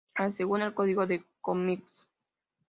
[0.15, 2.07] A según el código de cómics.